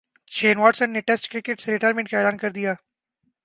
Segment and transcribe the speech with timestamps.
[0.31, 2.73] شین واٹسن نے test cricket سے ریٹائرمنٹ کا اعلان کر دیا